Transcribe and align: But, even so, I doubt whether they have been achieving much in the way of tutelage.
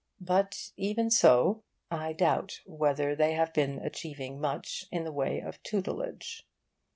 But, 0.23 0.71
even 0.77 1.11
so, 1.11 1.61
I 1.91 2.11
doubt 2.13 2.61
whether 2.65 3.15
they 3.15 3.33
have 3.33 3.53
been 3.53 3.77
achieving 3.77 4.41
much 4.41 4.85
in 4.91 5.03
the 5.03 5.11
way 5.11 5.39
of 5.39 5.61
tutelage. 5.61 6.47